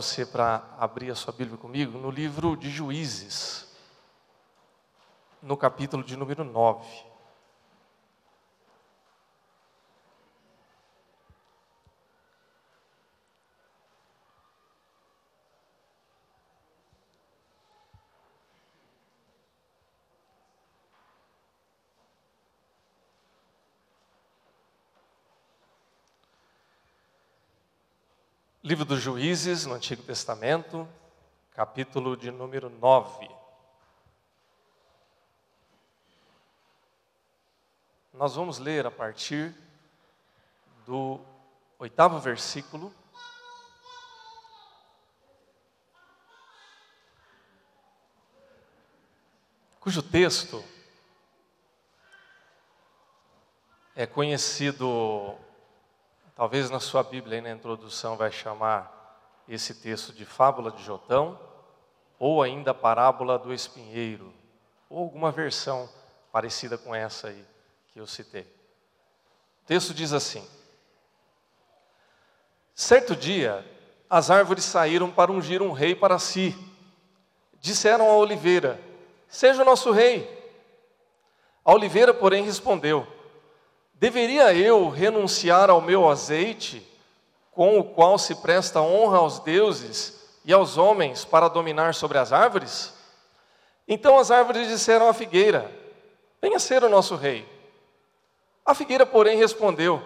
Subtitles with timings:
[0.00, 3.68] você para abrir a sua Bíblia comigo no livro de Juízes,
[5.42, 7.09] no capítulo de número 9.
[28.70, 30.88] Livro dos Juízes, no Antigo Testamento,
[31.56, 33.28] capítulo de número 9.
[38.12, 39.52] Nós vamos ler a partir
[40.86, 41.20] do
[41.80, 42.94] oitavo versículo.
[49.80, 50.64] Cujo texto
[53.96, 55.36] é conhecido
[56.40, 61.38] Talvez na sua Bíblia, aí na introdução, vai chamar esse texto de fábula de Jotão,
[62.18, 64.32] ou ainda parábola do espinheiro,
[64.88, 65.86] ou alguma versão
[66.32, 67.44] parecida com essa aí
[67.92, 68.44] que eu citei.
[69.62, 70.48] O texto diz assim:
[72.74, 73.62] Certo dia,
[74.08, 76.56] as árvores saíram para ungir um rei para si.
[77.60, 78.80] Disseram à oliveira:
[79.28, 80.26] Seja o nosso rei.
[81.62, 83.06] A oliveira, porém, respondeu:
[84.00, 86.82] Deveria eu renunciar ao meu azeite,
[87.52, 92.32] com o qual se presta honra aos deuses e aos homens para dominar sobre as
[92.32, 92.94] árvores?
[93.86, 95.70] Então as árvores disseram à figueira:
[96.40, 97.46] Venha ser o nosso rei.
[98.64, 100.02] A figueira, porém, respondeu: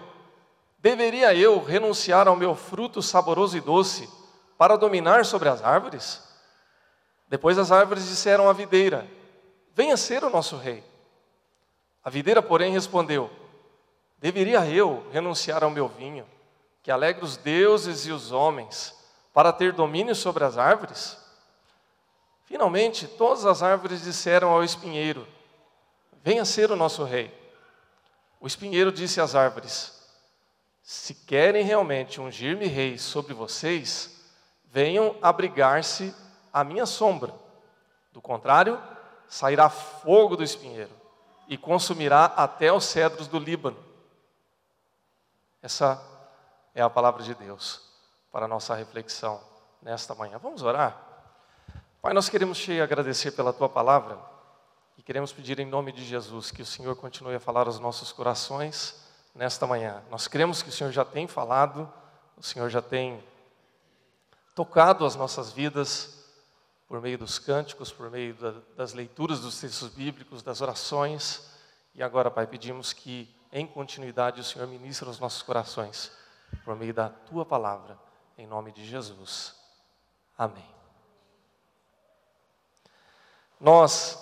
[0.77, 4.09] Deveria eu renunciar ao meu fruto saboroso e doce
[4.57, 6.21] para dominar sobre as árvores?
[7.29, 9.07] Depois as árvores disseram à videira:
[9.73, 10.83] Venha ser o nosso rei.
[12.03, 13.44] A videira, porém, respondeu:
[14.25, 16.25] Deveria eu renunciar ao meu vinho,
[16.81, 18.95] que alegra os deuses e os homens,
[19.31, 21.15] para ter domínio sobre as árvores?
[22.45, 25.27] Finalmente, todas as árvores disseram ao espinheiro:
[26.23, 27.31] Venha ser o nosso rei.
[28.39, 29.93] O espinheiro disse às árvores:
[30.81, 34.25] Se querem realmente ungir-me rei sobre vocês,
[34.71, 36.11] venham abrigar-se
[36.51, 37.31] à minha sombra.
[38.11, 38.81] Do contrário,
[39.27, 40.89] sairá fogo do espinheiro
[41.47, 43.85] e consumirá até os cedros do Líbano.
[45.65, 45.99] Essa
[46.75, 47.81] é a palavra de Deus
[48.31, 49.41] para a nossa reflexão
[49.81, 50.37] nesta manhã.
[50.37, 50.95] Vamos orar?
[52.03, 54.19] Pai, nós queremos te agradecer pela tua palavra
[54.95, 58.11] e queremos pedir em nome de Jesus que o Senhor continue a falar aos nossos
[58.11, 60.03] corações nesta manhã.
[60.11, 61.91] Nós cremos que o Senhor já tem falado,
[62.37, 63.23] o Senhor já tem
[64.53, 66.29] tocado as nossas vidas
[66.87, 71.49] por meio dos cânticos, por meio da, das leituras dos textos bíblicos, das orações.
[71.95, 76.11] E agora, Pai, pedimos que em continuidade, o Senhor ministra os nossos corações
[76.65, 77.97] por meio da tua palavra,
[78.37, 79.55] em nome de Jesus.
[80.37, 80.65] Amém.
[83.57, 84.19] Nós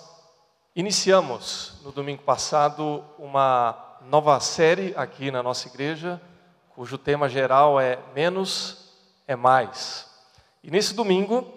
[0.76, 6.22] iniciamos no domingo passado uma nova série aqui na nossa igreja,
[6.68, 8.94] cujo tema geral é Menos
[9.26, 10.08] é Mais.
[10.62, 11.52] E nesse domingo,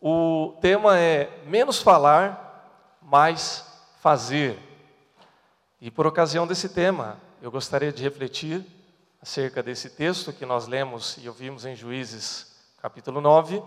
[0.00, 3.64] o tema é Menos falar, mais
[4.00, 4.71] fazer.
[5.84, 8.64] E por ocasião desse tema, eu gostaria de refletir
[9.20, 13.60] acerca desse texto que nós lemos e ouvimos em Juízes, capítulo 9,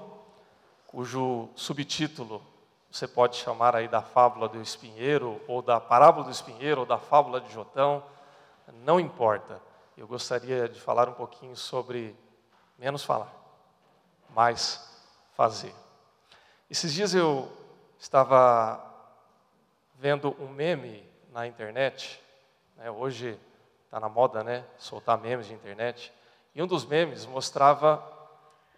[0.88, 2.42] cujo subtítulo
[2.90, 6.98] você pode chamar aí da fábula do espinheiro, ou da parábola do espinheiro, ou da
[6.98, 8.02] fábula de Jotão,
[8.86, 9.62] não importa.
[9.97, 12.16] Eu gostaria de falar um pouquinho sobre
[12.80, 13.36] menos falar,
[14.30, 14.90] mais
[15.34, 15.76] fazer.
[16.70, 17.52] Esses dias eu
[18.00, 18.82] estava
[20.00, 22.23] vendo um meme na internet.
[22.78, 22.90] Né?
[22.90, 23.38] Hoje
[23.84, 24.63] está na moda, né?
[24.78, 26.13] Soltar memes de internet.
[26.56, 28.01] E um dos memes mostrava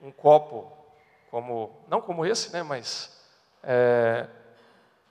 [0.01, 0.75] um copo,
[1.29, 2.63] como não como esse, né?
[2.63, 3.15] Mas
[3.61, 4.25] é,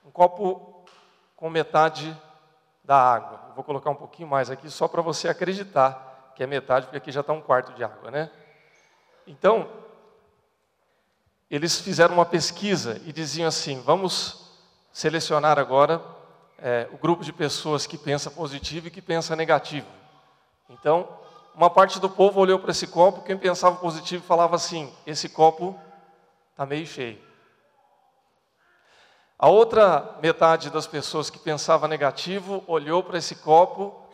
[0.05, 0.85] um copo
[1.37, 2.15] com metade
[2.83, 3.53] da água.
[3.55, 7.11] vou colocar um pouquinho mais aqui só para você acreditar que é metade, porque aqui
[7.13, 8.29] já está um quarto de água, né?
[9.25, 9.69] Então,
[11.49, 14.51] eles fizeram uma pesquisa e diziam assim: vamos
[14.91, 16.16] selecionar agora
[16.59, 19.87] é, o grupo de pessoas que pensa positivo e que pensa negativo.
[20.69, 21.07] Então,
[21.55, 25.79] uma parte do povo olhou para esse copo, quem pensava positivo falava assim: esse copo
[26.51, 27.19] está meio cheio.
[29.39, 34.07] A outra metade das pessoas que pensava negativo olhou para esse copo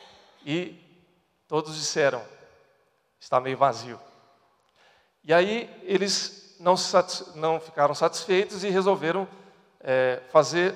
[0.46, 0.80] e
[1.48, 2.22] todos disseram:
[3.20, 4.00] está meio vazio.
[5.24, 6.76] E aí eles não,
[7.36, 9.28] não ficaram satisfeitos e resolveram
[9.80, 10.76] é, fazer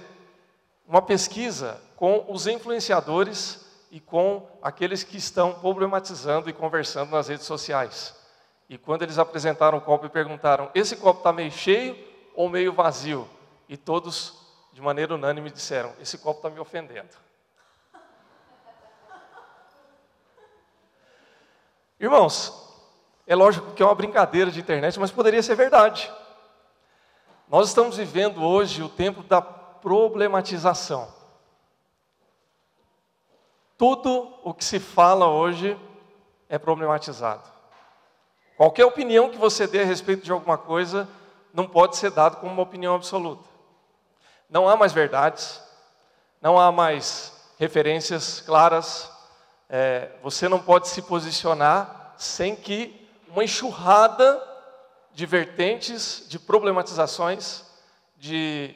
[0.87, 7.45] uma pesquisa com os influenciadores e com aqueles que estão problematizando e conversando nas redes
[7.45, 8.15] sociais.
[8.69, 11.97] E quando eles apresentaram o copo e perguntaram: esse copo está meio cheio
[12.33, 13.29] ou meio vazio?
[13.67, 14.33] E todos,
[14.71, 17.09] de maneira unânime, disseram: esse copo está me ofendendo.
[21.99, 22.53] Irmãos,
[23.25, 26.11] é lógico que é uma brincadeira de internet, mas poderia ser verdade.
[27.47, 29.41] Nós estamos vivendo hoje o tempo da
[29.81, 31.07] problematização.
[33.77, 35.79] Tudo o que se fala hoje
[36.49, 37.43] é problematizado.
[38.55, 41.07] Qualquer opinião que você dê a respeito de alguma coisa
[41.53, 43.47] não pode ser dado como uma opinião absoluta.
[44.49, 45.61] Não há mais verdades,
[46.41, 49.11] não há mais referências claras.
[49.69, 54.41] É, você não pode se posicionar sem que uma enxurrada
[55.13, 57.63] de vertentes, de problematizações,
[58.17, 58.75] de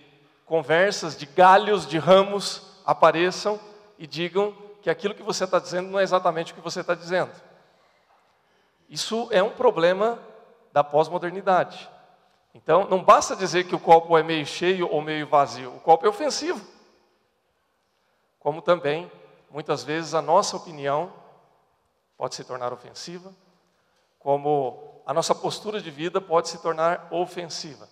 [0.51, 3.57] conversas, de galhos, de ramos apareçam
[3.97, 6.93] e digam que aquilo que você está dizendo não é exatamente o que você está
[6.93, 7.31] dizendo.
[8.89, 10.19] Isso é um problema
[10.73, 11.89] da pós-modernidade.
[12.53, 16.05] Então, não basta dizer que o copo é meio cheio ou meio vazio, o copo
[16.05, 16.59] é ofensivo.
[18.37, 19.09] Como também,
[19.49, 21.13] muitas vezes, a nossa opinião
[22.17, 23.33] pode se tornar ofensiva,
[24.19, 27.87] como a nossa postura de vida pode se tornar ofensiva,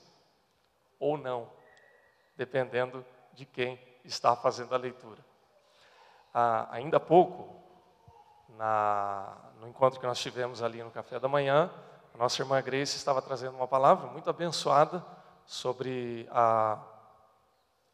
[1.00, 1.57] ou não,
[2.39, 5.30] dependendo de quem está fazendo a leitura
[6.33, 7.62] ah, ainda há pouco,
[8.57, 11.69] na, no encontro que nós tivemos ali no café da manhã,
[12.13, 15.03] a nossa irmã Grace estava trazendo uma palavra muito abençoada
[15.45, 16.80] sobre a,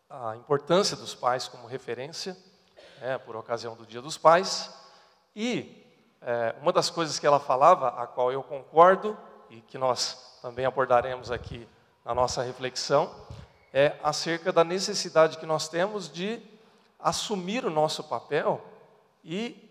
[0.09, 2.35] a importância dos pais como referência,
[2.99, 4.73] né, por ocasião do Dia dos Pais.
[5.35, 5.83] E
[6.21, 9.17] é, uma das coisas que ela falava, a qual eu concordo
[9.49, 11.67] e que nós também abordaremos aqui
[12.03, 13.13] na nossa reflexão,
[13.75, 16.41] é acerca da necessidade que nós temos de
[16.97, 18.63] assumir o nosso papel
[19.21, 19.69] e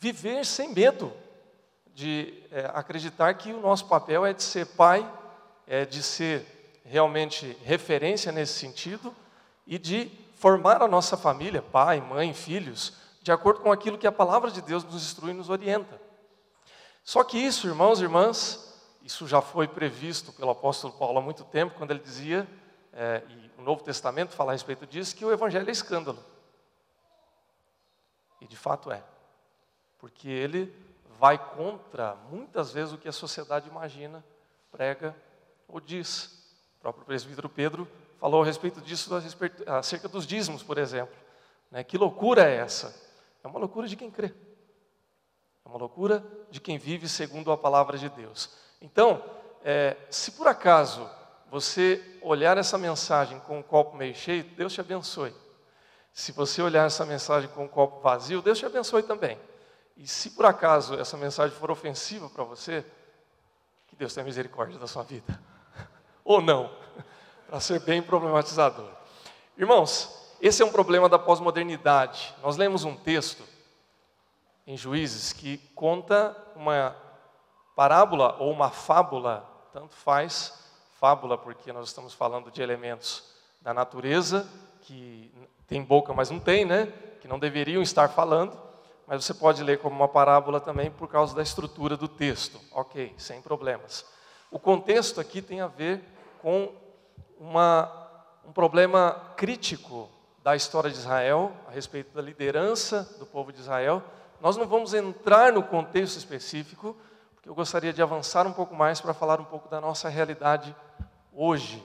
[0.00, 1.12] viver sem medo
[1.94, 5.06] de é, acreditar que o nosso papel é de ser pai,
[5.66, 9.14] é de ser realmente referência nesse sentido
[9.66, 14.12] e de formar a nossa família, pai, mãe, filhos, de acordo com aquilo que a
[14.12, 16.00] palavra de Deus nos instrui e nos orienta.
[17.04, 21.44] Só que isso, irmãos e irmãs, isso já foi previsto pelo apóstolo Paulo há muito
[21.44, 22.48] tempo, quando ele dizia,
[22.94, 23.22] é,
[23.62, 26.18] o Novo Testamento fala a respeito disso, que o evangelho é escândalo.
[28.40, 29.02] E de fato é.
[29.98, 30.74] Porque ele
[31.16, 34.24] vai contra muitas vezes o que a sociedade imagina,
[34.72, 35.14] prega
[35.68, 36.42] ou diz.
[36.78, 37.88] O próprio presbítero Pedro
[38.18, 39.10] falou a respeito disso,
[39.68, 41.14] acerca dos dízimos, por exemplo.
[41.70, 41.84] Né?
[41.84, 42.92] Que loucura é essa?
[43.44, 44.34] É uma loucura de quem crê.
[45.64, 48.50] É uma loucura de quem vive segundo a palavra de Deus.
[48.80, 49.22] Então,
[49.62, 51.08] é, se por acaso
[51.52, 55.34] você olhar essa mensagem com um copo meio cheio, Deus te abençoe.
[56.10, 59.38] Se você olhar essa mensagem com um copo vazio, Deus te abençoe também.
[59.94, 62.82] E se por acaso essa mensagem for ofensiva para você,
[63.86, 65.38] que Deus tenha misericórdia da sua vida.
[66.24, 66.74] Ou não,
[67.46, 68.88] para ser bem problematizador.
[69.54, 72.34] Irmãos, esse é um problema da pós-modernidade.
[72.42, 73.44] Nós lemos um texto
[74.66, 76.96] em Juízes que conta uma
[77.76, 80.61] parábola ou uma fábula, tanto faz,
[81.02, 83.24] fábula porque nós estamos falando de elementos
[83.60, 84.48] da natureza
[84.82, 85.34] que
[85.66, 86.92] tem boca, mas não tem, né?
[87.20, 88.56] Que não deveriam estar falando,
[89.04, 92.60] mas você pode ler como uma parábola também por causa da estrutura do texto.
[92.70, 94.06] Ok, sem problemas.
[94.48, 96.00] O contexto aqui tem a ver
[96.40, 96.72] com
[97.36, 97.90] uma,
[98.46, 100.08] um problema crítico
[100.40, 104.04] da história de Israel, a respeito da liderança do povo de Israel.
[104.40, 106.96] Nós não vamos entrar no contexto específico,
[107.34, 110.72] porque eu gostaria de avançar um pouco mais para falar um pouco da nossa realidade
[111.32, 111.82] hoje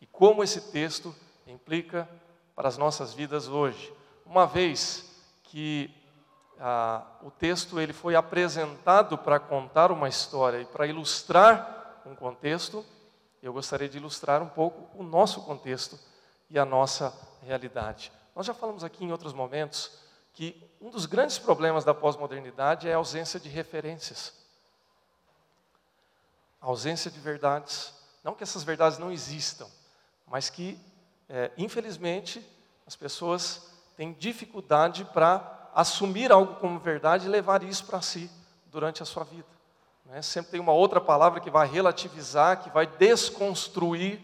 [0.00, 1.14] e como esse texto
[1.46, 2.08] implica
[2.54, 3.92] para as nossas vidas hoje.
[4.24, 5.04] Uma vez
[5.44, 5.90] que
[6.58, 12.84] ah, o texto ele foi apresentado para contar uma história e para ilustrar um contexto,
[13.42, 15.98] eu gostaria de ilustrar um pouco o nosso contexto
[16.48, 17.12] e a nossa
[17.42, 18.12] realidade.
[18.34, 19.98] Nós já falamos aqui em outros momentos
[20.32, 24.34] que um dos grandes problemas da pós-modernidade é a ausência de referências.
[26.60, 27.94] A ausência de verdades.
[28.26, 29.68] Não que essas verdades não existam,
[30.26, 30.76] mas que
[31.28, 32.44] é, infelizmente,
[32.84, 38.28] as pessoas têm dificuldade para assumir algo como verdade e levar isso para si
[38.66, 39.46] durante a sua vida.
[40.04, 40.20] Né?
[40.22, 44.20] Sempre tem uma outra palavra que vai relativizar, que vai desconstruir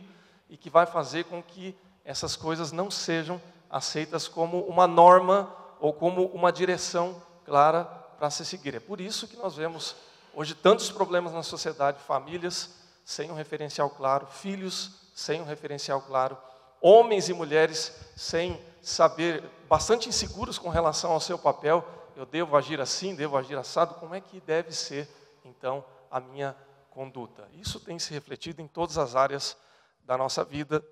[0.50, 1.72] e que vai fazer com que
[2.04, 3.40] essas coisas não sejam
[3.70, 7.84] aceitas como uma norma ou como uma direção clara
[8.18, 8.74] para se seguir.
[8.74, 9.94] É por isso que nós vemos
[10.34, 16.36] hoje tantos problemas na sociedade, famílias sem um referencial claro, filhos sem um referencial claro,
[16.80, 21.84] homens e mulheres sem saber, bastante inseguros com relação ao seu papel.
[22.16, 23.94] Eu devo agir assim, devo agir assado.
[23.94, 25.08] Como é que deve ser,
[25.44, 26.56] então, a minha
[26.90, 27.48] conduta.
[27.54, 29.56] Isso tem se refletido em todas as áreas
[30.04, 30.84] da nossa vida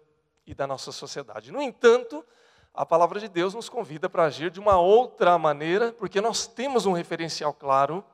[0.47, 1.53] e da nossa sociedade.
[1.53, 2.25] No entanto,
[2.73, 6.87] a palavra de Deus nos convida para agir de uma outra maneira, porque nós temos
[6.87, 8.05] um referencial claro,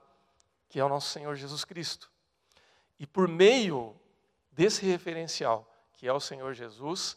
[0.69, 2.11] que é o nosso Senhor Jesus Cristo.
[2.99, 3.95] E por meio
[4.51, 7.17] desse referencial, que é o Senhor Jesus,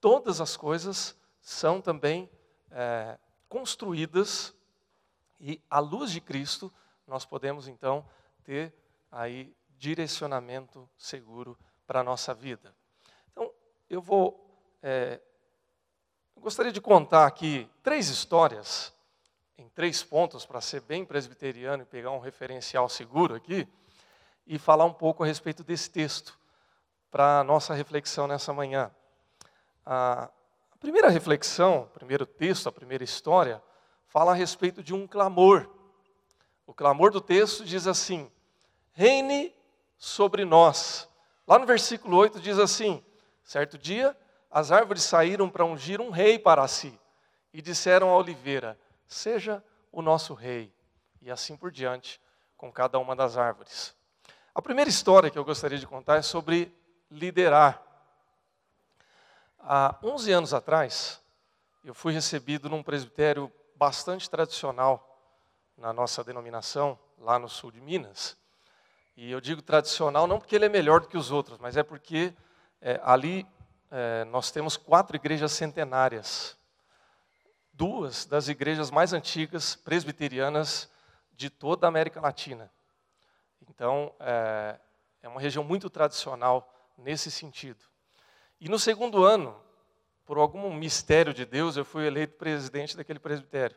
[0.00, 2.30] todas as coisas são também
[2.70, 4.54] é, construídas
[5.40, 6.72] e, à luz de Cristo,
[7.06, 8.06] nós podemos então
[8.44, 8.72] ter
[9.10, 12.74] aí direcionamento seguro para a nossa vida.
[13.32, 13.50] Então,
[13.88, 14.46] eu vou.
[14.82, 15.20] É,
[16.36, 18.94] eu gostaria de contar aqui três histórias,
[19.58, 23.66] em três pontos, para ser bem presbiteriano e pegar um referencial seguro aqui,
[24.46, 26.38] e falar um pouco a respeito desse texto,
[27.10, 28.90] para a nossa reflexão nessa manhã.
[29.84, 30.30] A
[30.78, 33.62] primeira reflexão, o primeiro texto, a primeira história,
[34.06, 35.68] fala a respeito de um clamor.
[36.66, 38.30] O clamor do texto diz assim:
[38.92, 39.54] reine
[39.98, 41.08] sobre nós.
[41.46, 43.04] Lá no versículo 8 diz assim:
[43.42, 44.16] certo dia,
[44.50, 46.98] as árvores saíram para ungir um rei para si,
[47.52, 50.72] e disseram à oliveira: seja o nosso rei.
[51.22, 52.20] E assim por diante,
[52.56, 53.94] com cada uma das árvores.
[54.52, 56.74] A primeira história que eu gostaria de contar é sobre
[57.08, 57.80] liderar.
[59.60, 61.20] Há 11 anos atrás,
[61.84, 65.06] eu fui recebido num presbitério bastante tradicional
[65.76, 68.36] na nossa denominação, lá no sul de Minas.
[69.16, 71.84] E eu digo tradicional não porque ele é melhor do que os outros, mas é
[71.84, 72.34] porque
[72.80, 73.46] é, ali
[73.88, 76.56] é, nós temos quatro igrejas centenárias.
[77.72, 80.90] Duas das igrejas mais antigas presbiterianas
[81.36, 82.70] de toda a América Latina.
[83.80, 84.78] Então, é,
[85.22, 87.82] é uma região muito tradicional nesse sentido.
[88.60, 89.58] E no segundo ano,
[90.26, 93.74] por algum mistério de Deus, eu fui eleito presidente daquele presbitério.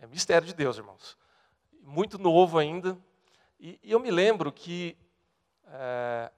[0.00, 1.16] É mistério de Deus, irmãos.
[1.82, 2.98] Muito novo ainda.
[3.60, 4.98] E, e eu me lembro que,
[5.68, 6.32] é,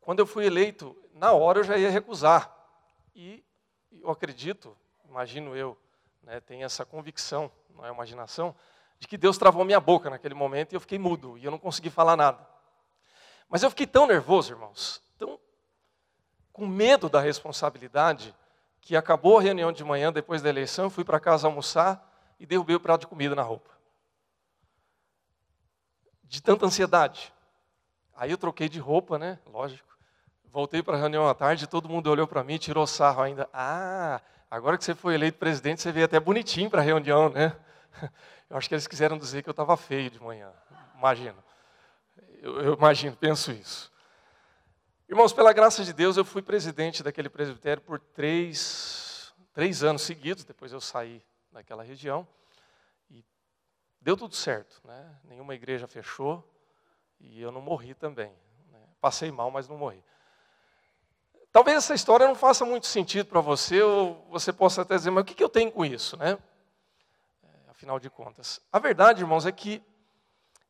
[0.00, 2.50] quando eu fui eleito, na hora eu já ia recusar.
[3.14, 3.44] E
[3.92, 4.74] eu acredito,
[5.06, 5.76] imagino eu,
[6.22, 8.56] né, tenho essa convicção, não é imaginação,
[8.98, 11.58] de que Deus travou minha boca naquele momento e eu fiquei mudo e eu não
[11.58, 12.46] consegui falar nada.
[13.48, 15.38] Mas eu fiquei tão nervoso, irmãos, tão
[16.52, 18.34] com medo da responsabilidade,
[18.80, 22.04] que acabou a reunião de manhã depois da eleição, fui para casa almoçar
[22.40, 23.70] e derrubei o prato de comida na roupa.
[26.24, 27.32] De tanta ansiedade.
[28.16, 29.38] Aí eu troquei de roupa, né?
[29.46, 29.88] Lógico.
[30.50, 33.48] Voltei para a reunião à tarde, todo mundo olhou para mim, tirou sarro ainda.
[33.52, 37.54] Ah, agora que você foi eleito presidente, você veio até bonitinho para a reunião, né?
[38.50, 40.50] Eu acho que eles quiseram dizer que eu estava feio de manhã.
[40.96, 41.42] Imagino.
[42.40, 43.92] Eu, eu imagino, penso isso.
[45.08, 50.44] Irmãos, pela graça de Deus, eu fui presidente daquele presbitério por três, três anos seguidos,
[50.44, 52.26] depois eu saí daquela região.
[53.10, 53.24] E
[54.00, 55.16] deu tudo certo, né?
[55.24, 56.46] nenhuma igreja fechou
[57.20, 58.32] e eu não morri também.
[58.70, 58.78] Né?
[59.00, 60.02] Passei mal, mas não morri.
[61.50, 65.22] Talvez essa história não faça muito sentido para você, ou você possa até dizer, mas
[65.22, 66.16] o que eu tenho com isso?
[66.16, 66.38] Né?
[67.78, 68.60] Afinal de contas.
[68.72, 69.80] A verdade, irmãos, é que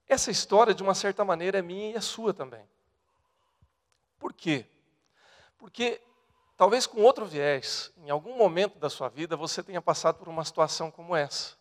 [0.06, 2.68] essa história, de uma certa maneira, é minha e é sua também.
[4.18, 4.66] Por quê?
[5.56, 6.02] Porque
[6.54, 10.44] talvez com outro viés, em algum momento da sua vida, você tenha passado por uma
[10.44, 11.56] situação como essa.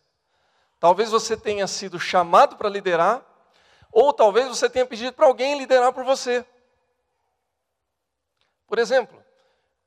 [0.78, 3.24] Talvez você tenha sido chamado para liderar,
[3.90, 6.44] ou talvez você tenha pedido para alguém liderar por você.
[8.66, 9.24] Por exemplo,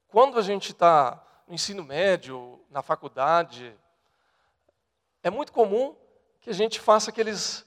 [0.07, 3.79] quando a gente está no ensino médio, na faculdade,
[5.23, 5.95] é muito comum
[6.39, 7.65] que a gente faça aqueles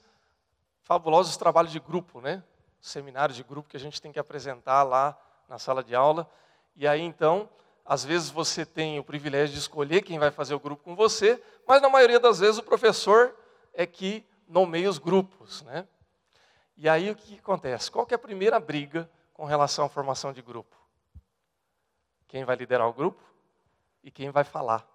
[0.83, 2.43] fabulosos trabalhos de grupo, né?
[2.81, 5.19] seminário de grupo que a gente tem que apresentar lá
[5.49, 6.31] na sala de aula.
[6.77, 7.49] E aí então,
[7.85, 11.43] às vezes você tem o privilégio de escolher quem vai fazer o grupo com você,
[11.67, 13.35] mas na maioria das vezes o professor
[13.73, 15.89] é que nomeia os grupos, né?
[16.77, 17.91] E aí o que acontece?
[17.91, 20.77] Qual que é a primeira briga com relação à formação de grupo?
[22.29, 23.23] Quem vai liderar o grupo
[24.03, 24.87] e quem vai falar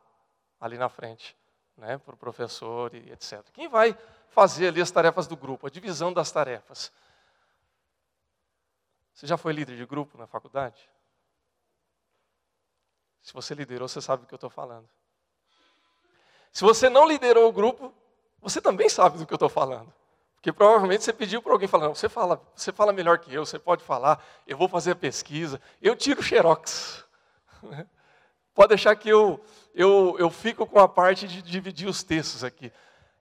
[0.60, 1.36] ali na frente,
[1.80, 3.42] né, para o professor e etc.
[3.54, 3.98] Quem vai
[4.30, 6.92] fazer ali as tarefas do grupo, a divisão das tarefas?
[9.14, 10.90] Você já foi líder de grupo na faculdade?
[13.22, 14.88] Se você liderou, você sabe do que eu estou falando.
[16.52, 17.94] Se você não liderou o grupo,
[18.42, 19.94] você também sabe do que eu estou falando.
[20.36, 23.60] Porque provavelmente você pediu para alguém falar, você fala, você fala melhor que eu, você
[23.60, 27.06] pode falar, eu vou fazer a pesquisa, eu tiro xerox.
[28.60, 29.42] Pode deixar que eu,
[29.74, 32.74] eu, eu fico com a parte de dividir os textos aqui.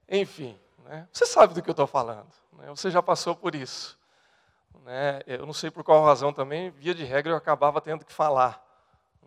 [0.08, 1.06] Enfim, né?
[1.12, 2.26] você sabe do que eu estou falando.
[2.54, 2.66] Né?
[2.70, 3.96] Você já passou por isso.
[4.82, 5.20] Né?
[5.28, 8.60] Eu não sei por qual razão também, via de regra, eu acabava tendo que falar.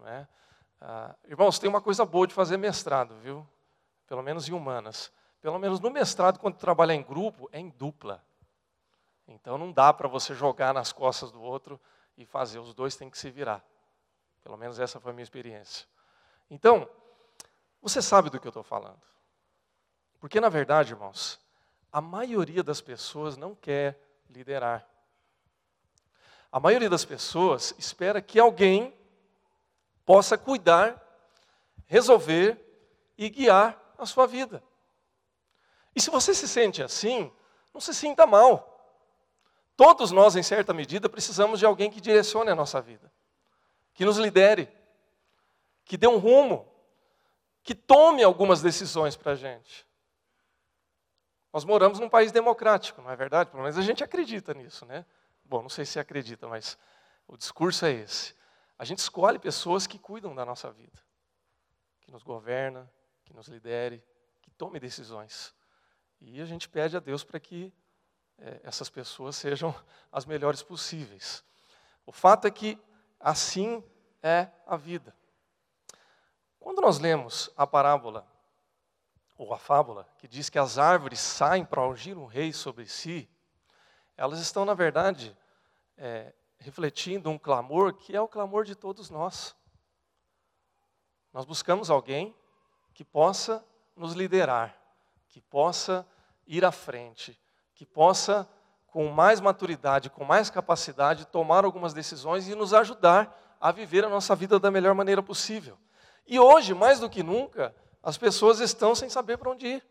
[0.02, 0.28] Né?
[0.82, 3.48] Ah, irmãos, tem uma coisa boa de fazer mestrado, viu?
[4.06, 5.14] Pelo menos em humanas.
[5.42, 8.22] Pelo menos no mestrado, quando trabalha em grupo, é em dupla.
[9.30, 11.80] Então não dá para você jogar nas costas do outro
[12.18, 13.64] e fazer, os dois têm que se virar.
[14.44, 15.90] Pelo menos essa foi a minha experiência.
[16.52, 16.88] Então,
[17.82, 19.02] você sabe do que eu estou falando.
[20.20, 21.40] Porque, na verdade, irmãos,
[21.92, 23.98] a maioria das pessoas não quer
[24.30, 24.86] liderar.
[26.52, 28.94] A maioria das pessoas espera que alguém
[30.06, 31.02] possa cuidar,
[31.86, 32.60] resolver
[33.18, 34.62] e guiar a sua vida.
[35.96, 37.32] E se você se sente assim,
[37.74, 38.68] não se sinta mal.
[39.78, 43.10] Todos nós, em certa medida, precisamos de alguém que direcione a nossa vida,
[43.94, 44.70] que nos lidere,
[45.92, 46.66] que dê um rumo,
[47.62, 49.86] que tome algumas decisões para a gente.
[51.52, 53.50] Nós moramos num país democrático, não é verdade?
[53.50, 55.06] Pelo menos a gente acredita nisso, né?
[55.44, 56.78] Bom, não sei se acredita, mas
[57.28, 58.34] o discurso é esse.
[58.80, 60.98] A gente escolhe pessoas que cuidam da nossa vida,
[62.00, 62.90] que nos governa,
[63.26, 64.02] que nos lidere,
[64.42, 65.54] que tome decisões.
[66.22, 67.74] E a gente pede a Deus para que
[68.38, 69.76] é, essas pessoas sejam
[70.10, 71.44] as melhores possíveis.
[72.06, 72.80] O fato é que
[73.20, 73.84] assim
[74.24, 75.14] é a vida.
[76.62, 78.26] Quando nós lemos a parábola,
[79.36, 83.28] ou a fábula, que diz que as árvores saem para ungir um rei sobre si,
[84.16, 85.36] elas estão, na verdade,
[85.98, 89.56] é, refletindo um clamor que é o clamor de todos nós.
[91.34, 92.36] Nós buscamos alguém
[92.94, 93.66] que possa
[93.96, 94.78] nos liderar,
[95.30, 96.06] que possa
[96.46, 97.42] ir à frente,
[97.74, 98.48] que possa,
[98.86, 104.10] com mais maturidade, com mais capacidade, tomar algumas decisões e nos ajudar a viver a
[104.10, 105.80] nossa vida da melhor maneira possível.
[106.26, 109.86] E hoje, mais do que nunca, as pessoas estão sem saber para onde ir.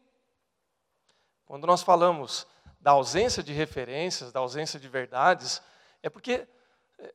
[1.45, 2.47] Quando nós falamos
[2.81, 5.61] da ausência de referências, da ausência de verdades,
[6.03, 6.49] é porque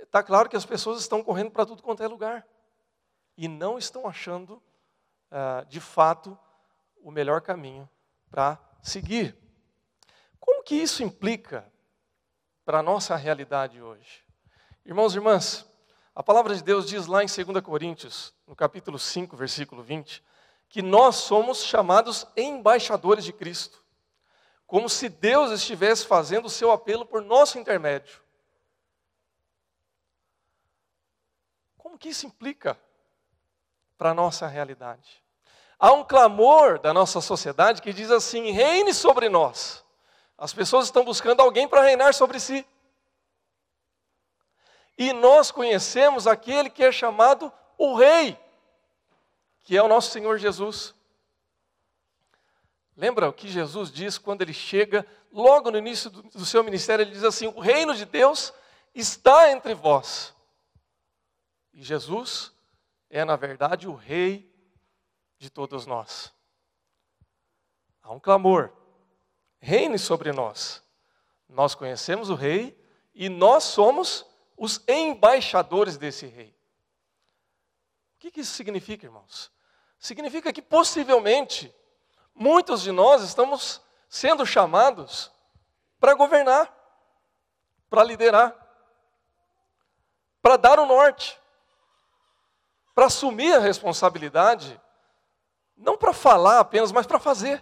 [0.01, 2.45] está claro que as pessoas estão correndo para tudo quanto é lugar
[3.37, 4.61] e não estão achando,
[5.31, 6.37] uh, de fato,
[6.97, 7.89] o melhor caminho
[8.29, 9.37] para seguir.
[10.39, 11.71] Como que isso implica
[12.63, 14.23] para a nossa realidade hoje?
[14.85, 15.65] Irmãos e irmãs,
[16.13, 20.23] a palavra de Deus diz lá em 2 Coríntios, no capítulo 5, versículo 20,
[20.69, 23.83] que nós somos chamados embaixadores de Cristo,
[24.67, 28.21] como se Deus estivesse fazendo o seu apelo por nosso intermédio.
[31.77, 32.79] Como que isso implica
[33.97, 35.23] para a nossa realidade?
[35.77, 39.85] Há um clamor da nossa sociedade que diz assim: reine sobre nós.
[40.37, 42.65] As pessoas estão buscando alguém para reinar sobre si.
[44.97, 48.39] E nós conhecemos aquele que é chamado o Rei,
[49.63, 50.93] que é o nosso Senhor Jesus.
[52.95, 57.03] Lembra o que Jesus diz quando ele chega, logo no início do, do seu ministério,
[57.03, 58.53] ele diz assim: O reino de Deus
[58.93, 60.33] está entre vós.
[61.73, 62.53] E Jesus
[63.09, 64.49] é, na verdade, o Rei
[65.37, 66.33] de todos nós.
[68.01, 68.71] Há um clamor:
[69.59, 70.81] reine sobre nós.
[71.49, 72.79] Nós conhecemos o Rei
[73.13, 74.25] e nós somos
[74.57, 76.54] os embaixadores desse Rei.
[78.15, 79.51] O que isso significa, irmãos?
[79.99, 81.73] Significa que possivelmente
[82.33, 85.31] muitos de nós estamos sendo chamados
[85.99, 86.73] para governar,
[87.89, 88.53] para liderar,
[90.41, 91.39] para dar o norte
[92.95, 94.81] para assumir a responsabilidade,
[95.75, 97.61] não para falar apenas, mas para fazer.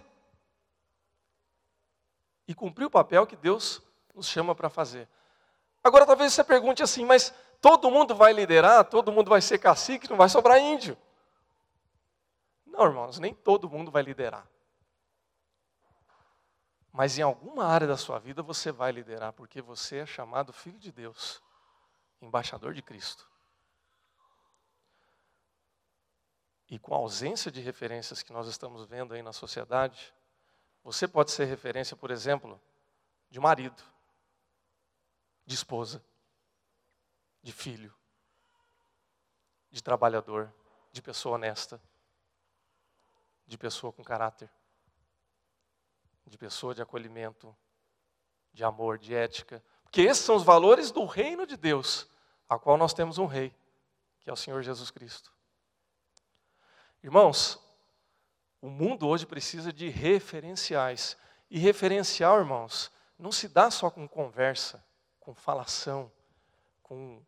[2.46, 3.82] E cumprir o papel que Deus
[4.14, 5.08] nos chama para fazer.
[5.82, 10.08] Agora, talvez você pergunte assim, mas todo mundo vai liderar, todo mundo vai ser cacique,
[10.10, 10.96] não vai sobrar índio.
[12.66, 14.46] Não, irmãos, nem todo mundo vai liderar.
[16.92, 20.78] Mas em alguma área da sua vida você vai liderar, porque você é chamado filho
[20.78, 21.42] de Deus,
[22.20, 23.28] embaixador de Cristo.
[26.74, 30.12] e com a ausência de referências que nós estamos vendo aí na sociedade,
[30.82, 32.60] você pode ser referência, por exemplo,
[33.30, 33.82] de marido,
[35.46, 36.04] de esposa,
[37.44, 37.94] de filho,
[39.70, 40.52] de trabalhador,
[40.90, 41.78] de pessoa honesta,
[43.46, 44.50] de pessoa com caráter,
[46.24, 47.54] de pessoa de acolhimento,
[48.50, 49.62] de amor, de ética.
[49.82, 52.08] Porque esses são os valores do reino de Deus,
[52.48, 53.54] a qual nós temos um rei,
[54.20, 55.30] que é o Senhor Jesus Cristo.
[57.02, 57.60] Irmãos,
[58.62, 61.14] o mundo hoje precisa de referenciais.
[61.50, 64.82] E referencial, irmãos, não se dá só com conversa,
[65.20, 66.10] com falação,
[66.82, 67.22] com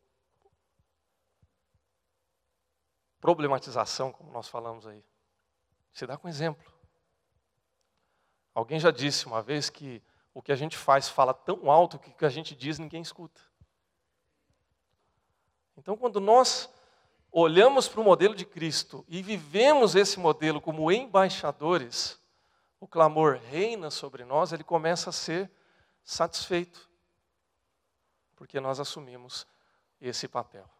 [3.26, 5.04] problematização, como nós falamos aí.
[5.92, 6.72] Se dá com exemplo.
[8.54, 10.00] Alguém já disse uma vez que
[10.32, 13.02] o que a gente faz fala tão alto que o que a gente diz ninguém
[13.02, 13.40] escuta.
[15.76, 16.72] Então, quando nós
[17.32, 22.22] olhamos para o modelo de Cristo e vivemos esse modelo como embaixadores,
[22.78, 25.50] o clamor reina sobre nós, ele começa a ser
[26.04, 26.88] satisfeito.
[28.36, 29.46] porque nós assumimos
[30.00, 30.70] esse papel.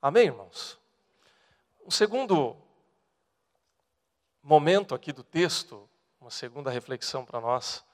[0.00, 0.83] Amém, irmãos?
[1.86, 2.56] Um segundo
[4.42, 5.86] momento aqui do texto,
[6.18, 7.84] uma segunda reflexão para nós,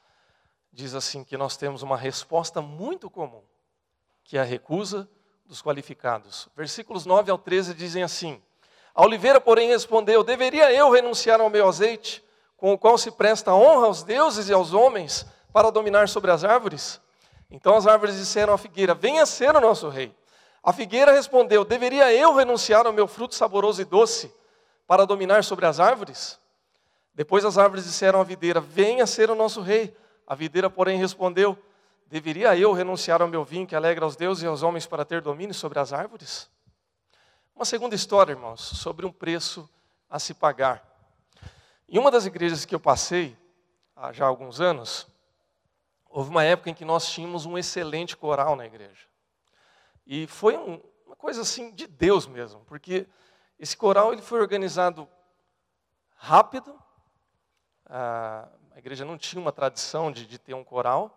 [0.72, 3.42] diz assim que nós temos uma resposta muito comum,
[4.22, 5.10] que é a recusa
[5.44, 6.48] dos qualificados.
[6.54, 8.40] Versículos 9 ao 13 dizem assim:
[8.94, 12.24] A oliveira, porém, respondeu: Deveria eu renunciar ao meu azeite,
[12.56, 16.44] com o qual se presta honra aos deuses e aos homens, para dominar sobre as
[16.44, 17.00] árvores?
[17.50, 20.14] Então as árvores disseram à figueira: Venha ser o nosso rei.
[20.62, 24.32] A figueira respondeu: Deveria eu renunciar ao meu fruto saboroso e doce
[24.86, 26.38] para dominar sobre as árvores?
[27.14, 29.96] Depois as árvores disseram à videira: Venha ser o nosso rei.
[30.26, 31.58] A videira, porém, respondeu:
[32.06, 35.20] Deveria eu renunciar ao meu vinho que alegra aos deuses e aos homens para ter
[35.20, 36.50] domínio sobre as árvores?
[37.54, 39.68] Uma segunda história, irmãos, sobre um preço
[40.08, 40.82] a se pagar.
[41.88, 43.36] Em uma das igrejas que eu passei,
[43.94, 45.06] há já alguns anos,
[46.08, 49.09] houve uma época em que nós tínhamos um excelente coral na igreja.
[50.12, 53.06] E foi um, uma coisa assim de Deus mesmo, porque
[53.56, 55.08] esse coral ele foi organizado
[56.16, 56.76] rápido.
[57.86, 61.16] A, igreja não tinha uma tradição de, de ter um coral.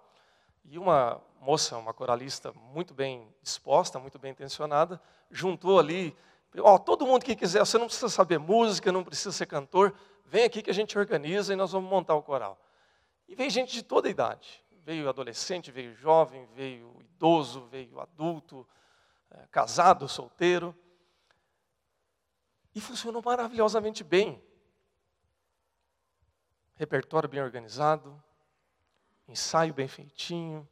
[0.63, 5.01] E uma moça, uma coralista muito bem disposta, muito bem intencionada,
[5.31, 6.15] juntou ali,
[6.59, 9.91] ó, todo mundo que quiser, você não precisa saber música, não precisa ser cantor,
[10.23, 12.63] vem aqui que a gente organiza e nós vamos montar o coral.
[13.27, 14.63] E veio gente de toda a idade.
[14.85, 18.67] Veio adolescente, veio jovem, veio idoso, veio adulto,
[19.33, 20.75] é, casado, solteiro.
[22.73, 24.43] E funcionou maravilhosamente bem.
[26.75, 28.21] Repertório bem organizado,
[29.27, 30.67] ensaio bem feitinho,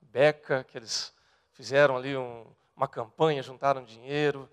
[0.00, 1.14] beca, que eles
[1.52, 4.48] fizeram ali um, uma campanha, juntaram dinheiro,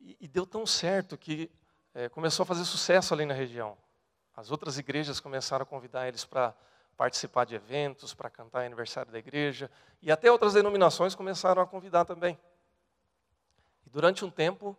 [0.00, 1.50] e, e deu tão certo que
[1.94, 3.78] é, começou a fazer sucesso ali na região.
[4.34, 6.54] As outras igrejas começaram a convidar eles para
[6.96, 12.04] participar de eventos, para cantar aniversário da igreja, e até outras denominações começaram a convidar
[12.04, 12.38] também.
[13.84, 14.76] E durante um tempo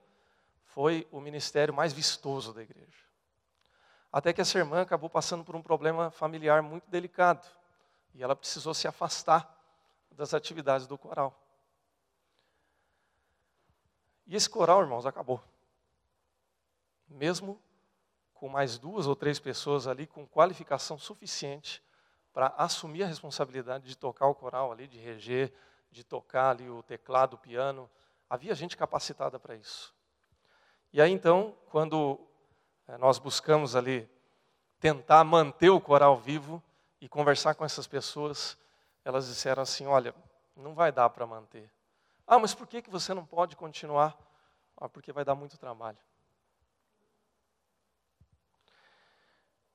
[0.65, 3.05] foi o ministério mais vistoso da igreja.
[4.11, 7.47] Até que essa irmã acabou passando por um problema familiar muito delicado,
[8.15, 9.55] e ela precisou se afastar
[10.11, 11.39] das atividades do coral.
[14.25, 15.41] E esse coral, irmãos, acabou.
[17.07, 17.61] Mesmo
[18.33, 21.83] com mais duas ou três pessoas ali com qualificação suficiente
[22.37, 25.51] para assumir a responsabilidade de tocar o coral ali, de reger,
[25.89, 27.89] de tocar ali o teclado, o piano.
[28.29, 29.91] Havia gente capacitada para isso.
[30.93, 32.19] E aí então, quando
[32.87, 34.07] eh, nós buscamos ali
[34.79, 36.61] tentar manter o coral vivo
[37.01, 38.55] e conversar com essas pessoas,
[39.03, 40.13] elas disseram assim: olha,
[40.55, 41.67] não vai dar para manter.
[42.27, 44.15] Ah, mas por que, que você não pode continuar?
[44.79, 45.97] Ah, porque vai dar muito trabalho.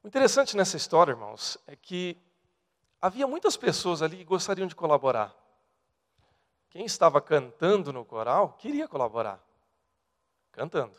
[0.00, 2.16] O interessante nessa história, irmãos, é que
[3.02, 5.34] havia muitas pessoas ali que gostariam de colaborar.
[6.70, 9.42] Quem estava cantando no coral queria colaborar,
[10.52, 10.96] cantando.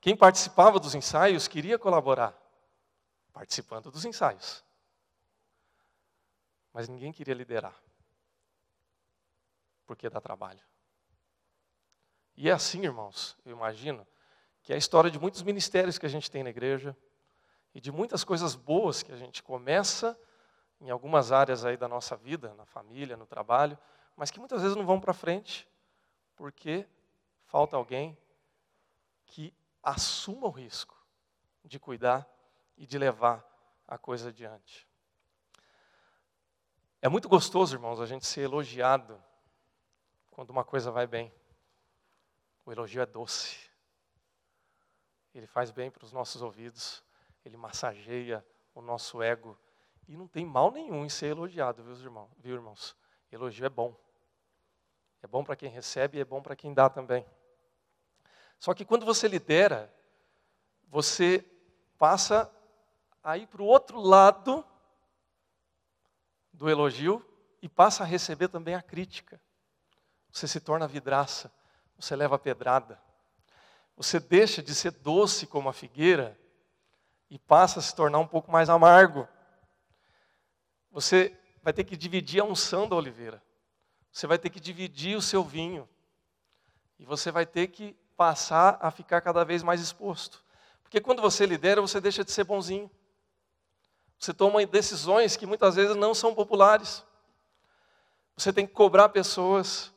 [0.00, 2.38] Quem participava dos ensaios queria colaborar,
[3.32, 4.64] participando dos ensaios.
[6.72, 7.74] Mas ninguém queria liderar,
[9.84, 10.62] porque dá trabalho.
[12.36, 14.06] E é assim, irmãos, eu imagino,
[14.62, 16.96] que é a história de muitos ministérios que a gente tem na igreja,
[17.74, 20.18] e de muitas coisas boas que a gente começa
[20.80, 23.76] em algumas áreas aí da nossa vida, na família, no trabalho,
[24.16, 25.68] mas que muitas vezes não vão para frente
[26.36, 26.86] porque
[27.46, 28.16] falta alguém
[29.26, 30.96] que assuma o risco
[31.64, 32.28] de cuidar
[32.76, 33.44] e de levar
[33.86, 34.88] a coisa adiante.
[37.00, 39.22] É muito gostoso, irmãos, a gente ser elogiado
[40.30, 41.32] quando uma coisa vai bem.
[42.64, 43.70] O elogio é doce.
[45.34, 47.03] Ele faz bem para os nossos ouvidos
[47.44, 49.58] ele massageia o nosso ego.
[50.08, 52.30] E não tem mal nenhum em ser elogiado, viu, irmãos?
[52.38, 52.96] Viu, irmãos?
[53.30, 53.96] Elogio é bom.
[55.22, 57.26] É bom para quem recebe e é bom para quem dá também.
[58.58, 59.92] Só que quando você lidera,
[60.88, 61.44] você
[61.98, 62.50] passa
[63.22, 64.64] a ir para o outro lado
[66.52, 67.24] do elogio
[67.60, 69.40] e passa a receber também a crítica.
[70.30, 71.52] Você se torna vidraça,
[71.96, 73.00] você leva pedrada.
[73.96, 76.38] Você deixa de ser doce como a figueira
[77.34, 79.26] e passa a se tornar um pouco mais amargo.
[80.92, 83.42] Você vai ter que dividir a unção da oliveira.
[84.12, 85.88] Você vai ter que dividir o seu vinho.
[86.96, 90.44] E você vai ter que passar a ficar cada vez mais exposto.
[90.84, 92.88] Porque quando você lidera, você deixa de ser bonzinho.
[94.16, 97.04] Você toma decisões que muitas vezes não são populares.
[98.36, 99.92] Você tem que cobrar pessoas.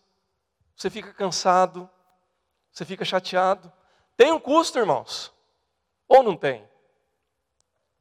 [0.75, 1.87] Você fica cansado.
[2.71, 3.71] Você fica chateado.
[4.15, 5.31] Tem um custo, irmãos?
[6.07, 6.67] Ou não tem?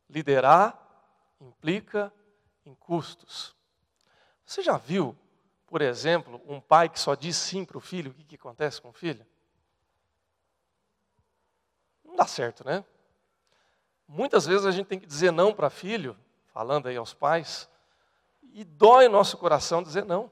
[0.08, 0.78] Liderar
[1.40, 2.12] implica
[2.64, 3.54] em custos.
[4.44, 5.16] Você já viu,
[5.66, 8.10] por exemplo, um pai que só diz sim para o filho?
[8.10, 9.26] O que, que acontece com o filho?
[12.04, 12.84] Não dá certo, né?
[14.08, 16.16] Muitas vezes a gente tem que dizer não para filho,
[16.46, 17.68] falando aí aos pais,
[18.52, 20.30] e dói nosso coração dizer não.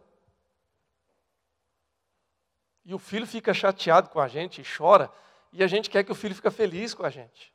[2.85, 5.11] E o filho fica chateado com a gente e chora,
[5.53, 7.54] e a gente quer que o filho fique feliz com a gente.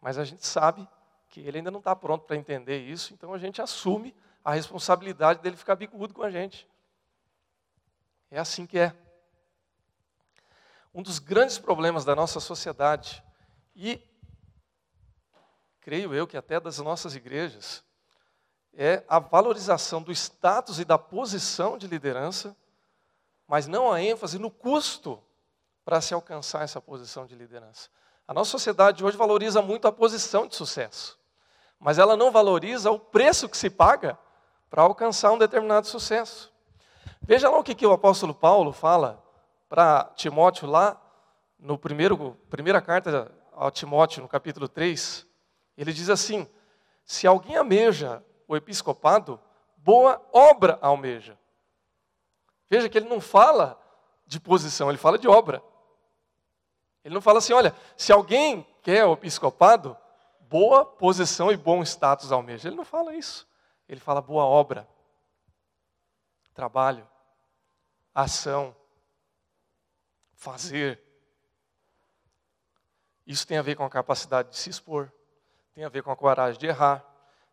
[0.00, 0.86] Mas a gente sabe
[1.28, 5.40] que ele ainda não está pronto para entender isso, então a gente assume a responsabilidade
[5.40, 6.66] dele ficar bicudo com a gente.
[8.30, 8.94] É assim que é.
[10.94, 13.22] Um dos grandes problemas da nossa sociedade,
[13.74, 14.02] e
[15.80, 17.84] creio eu que até das nossas igrejas,
[18.74, 22.56] é a valorização do status e da posição de liderança,
[23.46, 25.22] mas não a ênfase no custo
[25.84, 27.90] para se alcançar essa posição de liderança.
[28.28, 31.18] A nossa sociedade hoje valoriza muito a posição de sucesso,
[31.80, 34.18] mas ela não valoriza o preço que se paga
[34.68, 36.52] para alcançar um determinado sucesso.
[37.22, 39.24] Veja lá o que, que o apóstolo Paulo fala
[39.66, 41.00] para Timóteo lá
[41.58, 45.26] no primeiro, primeira carta ao Timóteo, no capítulo 3.
[45.74, 46.46] Ele diz assim:
[47.06, 49.40] Se alguém almeja o episcopado,
[49.78, 51.38] boa obra almeja.
[52.68, 53.80] Veja que ele não fala
[54.26, 55.62] de posição, ele fala de obra.
[57.08, 59.96] Ele não fala assim, olha, se alguém quer o episcopado,
[60.40, 62.68] boa posição e bom status almeja.
[62.68, 63.48] Ele não fala isso.
[63.88, 64.86] Ele fala boa obra,
[66.52, 67.08] trabalho,
[68.14, 68.76] ação,
[70.34, 71.02] fazer.
[73.26, 75.10] Isso tem a ver com a capacidade de se expor,
[75.72, 77.02] tem a ver com a coragem de errar,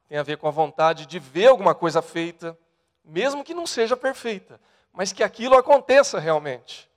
[0.10, 2.60] tem a ver com a vontade de ver alguma coisa feita,
[3.06, 4.60] mesmo que não seja perfeita,
[4.92, 6.94] mas que aquilo aconteça realmente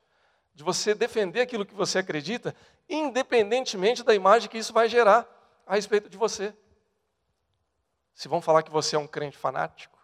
[0.58, 2.52] de você defender aquilo que você acredita,
[2.88, 5.24] independentemente da imagem que isso vai gerar
[5.64, 6.52] a respeito de você.
[8.12, 9.96] Se vão falar que você é um crente fanático,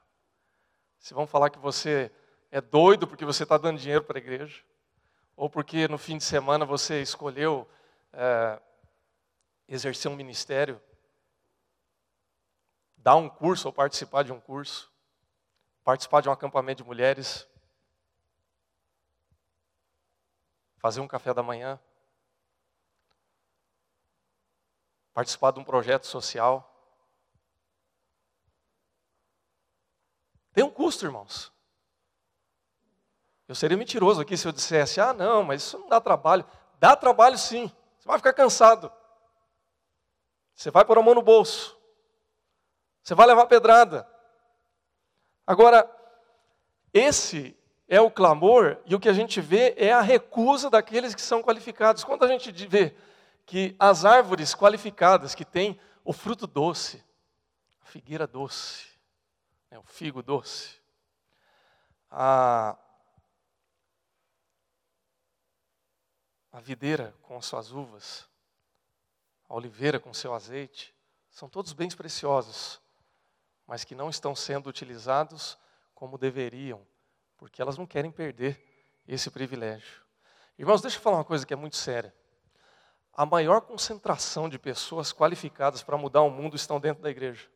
[0.97, 2.09] se vão falar que você
[2.53, 4.63] é doido porque você está dando dinheiro para a igreja,
[5.35, 7.69] ou porque no fim de semana você escolheu
[8.13, 8.61] é,
[9.67, 10.81] exercer um ministério,
[12.97, 14.89] dar um curso ou participar de um curso,
[15.83, 17.45] participar de um acampamento de mulheres,
[20.85, 21.81] fazer um café da manhã,
[25.15, 26.71] participar de um projeto social.
[30.53, 31.51] Tem um custo, irmãos.
[33.49, 36.47] Eu seria mentiroso aqui se eu dissesse, ah, não, mas isso não dá trabalho.
[36.79, 37.73] Dá trabalho sim.
[37.99, 38.93] Você vai ficar cansado.
[40.55, 41.81] Você vai pôr a mão no bolso.
[43.03, 44.07] Você vai levar pedrada.
[45.47, 45.91] Agora,
[46.93, 51.21] esse é o clamor, e o que a gente vê é a recusa daqueles que
[51.21, 52.03] são qualificados.
[52.03, 52.95] Quando a gente vê
[53.45, 57.05] que as árvores qualificadas, que têm o fruto doce,
[57.83, 58.87] a figueira doce,
[59.71, 60.81] né, o figo doce,
[62.11, 62.77] a,
[66.53, 68.27] a videira com as suas uvas,
[69.47, 70.95] a oliveira com seu azeite,
[71.31, 72.81] são todos bens preciosos,
[73.67, 75.59] mas que não estão sendo utilizados
[75.95, 76.87] como deveriam
[77.37, 78.63] porque elas não querem perder
[79.07, 80.03] esse privilégio.
[80.59, 82.15] Irmãos, deixa eu falar uma coisa que é muito séria.
[83.13, 87.49] A maior concentração de pessoas qualificadas para mudar o mundo estão dentro da igreja.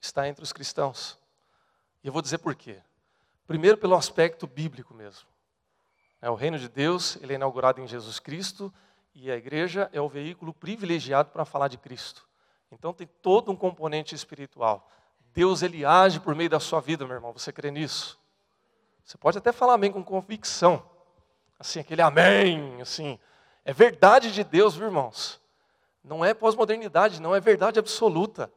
[0.00, 1.18] Está entre os cristãos.
[2.02, 2.80] E eu vou dizer por quê.
[3.46, 5.26] Primeiro, pelo aspecto bíblico mesmo.
[6.20, 8.72] É, o reino de Deus ele é inaugurado em Jesus Cristo
[9.14, 12.26] e a igreja é o veículo privilegiado para falar de Cristo.
[12.70, 14.90] Então tem todo um componente espiritual.
[15.34, 17.32] Deus ele age por meio da sua vida, meu irmão.
[17.32, 18.18] Você crê nisso?
[19.04, 20.82] Você pode até falar amém com convicção.
[21.58, 23.18] Assim, aquele amém, assim.
[23.64, 25.40] É verdade de Deus, viu, irmãos?
[26.04, 28.50] Não é pós-modernidade, não é verdade absoluta.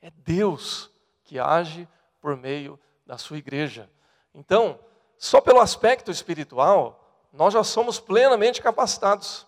[0.00, 0.90] É Deus
[1.24, 1.88] que age
[2.20, 3.90] por meio da sua igreja.
[4.32, 4.78] Então,
[5.18, 9.46] só pelo aspecto espiritual, nós já somos plenamente capacitados.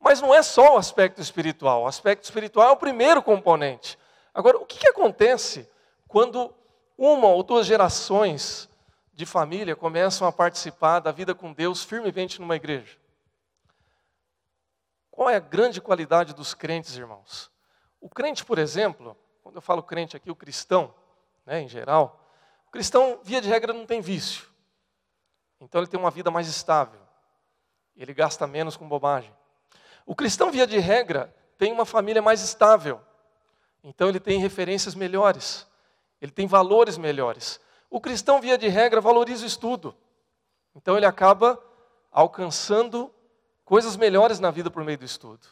[0.00, 1.82] Mas não é só o aspecto espiritual.
[1.82, 3.96] O aspecto espiritual é o primeiro componente.
[4.34, 5.68] Agora, o que, que acontece
[6.08, 6.54] quando
[6.96, 8.68] uma ou duas gerações
[9.12, 12.98] de família começam a participar da vida com Deus firmemente numa igreja?
[15.10, 17.50] Qual é a grande qualidade dos crentes, irmãos?
[18.00, 20.94] O crente, por exemplo, quando eu falo crente aqui, o cristão,
[21.44, 22.18] né, em geral,
[22.66, 24.48] o cristão, via de regra, não tem vício.
[25.60, 27.00] Então ele tem uma vida mais estável.
[27.94, 29.32] Ele gasta menos com bobagem.
[30.06, 33.00] O cristão, via de regra, tem uma família mais estável.
[33.82, 35.66] Então ele tem referências melhores,
[36.20, 37.60] ele tem valores melhores.
[37.90, 39.94] O cristão, via de regra, valoriza o estudo.
[40.74, 41.62] Então ele acaba
[42.10, 43.12] alcançando
[43.64, 45.46] coisas melhores na vida por meio do estudo.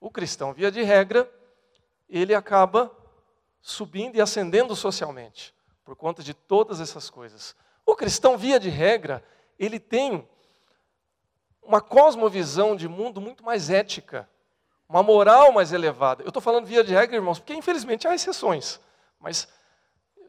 [0.00, 1.30] O cristão, via de regra,
[2.08, 2.90] ele acaba
[3.60, 7.56] subindo e ascendendo socialmente, por conta de todas essas coisas.
[7.84, 9.24] O cristão, via de regra,
[9.58, 10.28] ele tem
[11.62, 14.28] uma cosmovisão de mundo muito mais ética,
[14.88, 16.22] uma moral mais elevada.
[16.22, 18.80] Eu estou falando via de regra, irmãos, porque infelizmente há exceções,
[19.18, 19.48] mas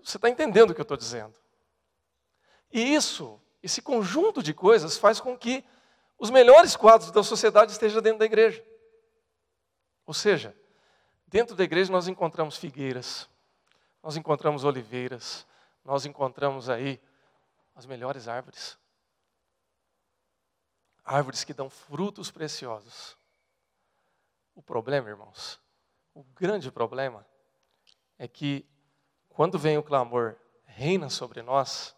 [0.03, 1.33] você está entendendo o que eu estou dizendo.
[2.71, 5.63] E isso, esse conjunto de coisas, faz com que
[6.17, 8.63] os melhores quadros da sociedade estejam dentro da igreja.
[10.05, 10.55] Ou seja,
[11.27, 13.29] dentro da igreja nós encontramos figueiras,
[14.01, 15.45] nós encontramos oliveiras,
[15.83, 16.99] nós encontramos aí
[17.75, 18.77] as melhores árvores.
[21.03, 23.16] Árvores que dão frutos preciosos.
[24.57, 25.61] O problema, irmãos,
[26.15, 27.23] o grande problema
[28.17, 28.67] é que
[29.29, 31.95] quando vem o clamor, reina sobre nós,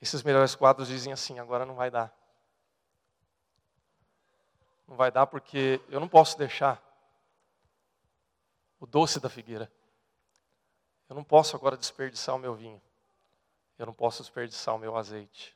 [0.00, 2.16] esses melhores quadros dizem assim: agora não vai dar.
[4.88, 6.82] Não vai dar porque eu não posso deixar
[8.80, 9.70] o doce da figueira.
[11.10, 12.80] Eu não posso agora desperdiçar o meu vinho.
[13.78, 15.54] Eu não posso desperdiçar o meu azeite.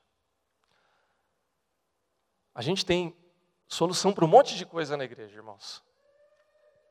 [2.55, 3.17] A gente tem
[3.69, 5.83] solução para um monte de coisa na igreja, irmãos.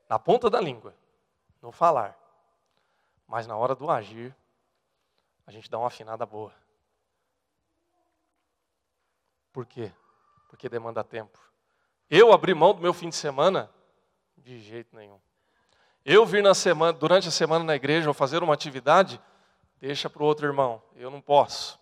[0.10, 0.94] Na ponta da língua,
[1.62, 2.18] no falar.
[3.28, 4.36] Mas na hora do agir,
[5.48, 6.54] a gente dá uma afinada boa.
[9.52, 9.92] Por quê?
[10.50, 11.40] Porque demanda tempo.
[12.10, 13.70] Eu abrir mão do meu fim de semana?
[14.38, 15.20] De jeito nenhum.
[16.04, 19.20] Eu vir na semana, durante a semana na igreja ou fazer uma atividade?
[19.80, 20.84] Deixa para o outro irmão.
[20.96, 21.80] Eu não posso.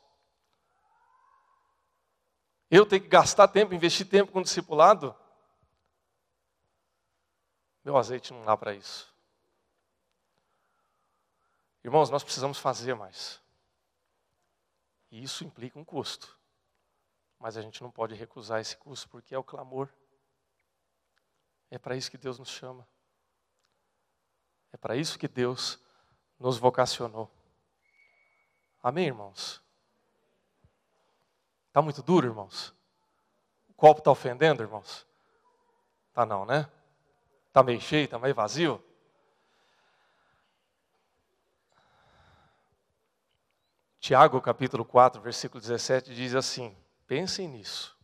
[2.75, 5.15] Eu tenho que gastar tempo, investir tempo com o discipulado?
[7.86, 9.13] Meu azeite não dá para isso.
[11.83, 13.39] Irmãos, nós precisamos fazer mais.
[15.12, 16.36] E isso implica um custo.
[17.38, 19.88] Mas a gente não pode recusar esse custo porque é o clamor.
[21.69, 22.88] É para isso que Deus nos chama.
[24.71, 25.77] É para isso que Deus
[26.39, 27.29] nos vocacionou.
[28.81, 29.62] Amém, irmãos?
[31.73, 32.71] Está muito duro, irmãos?
[33.67, 35.07] O copo está ofendendo, irmãos?
[36.13, 36.69] Tá não, né?
[37.47, 38.79] Está meio cheio, está meio vazio?
[43.99, 47.97] Tiago, capítulo 4, versículo 17, diz assim: Pensem nisso,